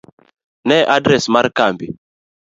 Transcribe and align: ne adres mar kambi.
ne 0.67 0.77
adres 0.95 1.23
mar 1.33 1.45
kambi. 1.57 1.87